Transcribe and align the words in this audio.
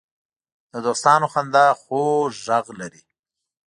د 0.71 0.73
دوستانو 0.85 1.27
خندا 1.33 1.65
خوږ 1.81 2.33
غږ 2.47 2.65
لري 2.79 3.01